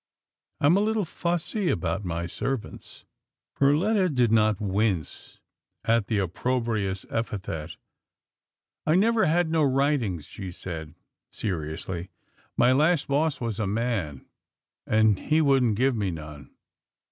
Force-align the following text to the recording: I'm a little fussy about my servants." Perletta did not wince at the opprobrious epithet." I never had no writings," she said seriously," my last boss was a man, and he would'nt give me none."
I'm 0.59 0.77
a 0.77 0.81
little 0.81 1.05
fussy 1.05 1.69
about 1.69 2.03
my 2.03 2.25
servants." 2.25 3.05
Perletta 3.55 4.09
did 4.09 4.31
not 4.31 4.59
wince 4.59 5.37
at 5.83 6.07
the 6.07 6.17
opprobrious 6.17 7.05
epithet." 7.11 7.75
I 8.87 8.95
never 8.95 9.25
had 9.27 9.51
no 9.51 9.61
writings," 9.61 10.25
she 10.25 10.51
said 10.51 10.95
seriously," 11.31 12.09
my 12.57 12.71
last 12.71 13.07
boss 13.09 13.39
was 13.39 13.59
a 13.59 13.67
man, 13.67 14.25
and 14.87 15.19
he 15.19 15.39
would'nt 15.39 15.75
give 15.75 15.95
me 15.95 16.09
none." 16.09 16.49